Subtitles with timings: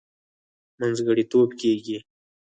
[0.79, 1.97] منځګړتوب کېږي.